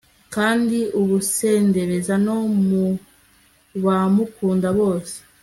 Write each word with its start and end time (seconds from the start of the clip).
kandi 0.35 0.77
abusendereza 0.99 2.15
no 2.25 2.37
mu 2.67 2.85
bamukunda 3.83 4.67
bose 4.79 5.15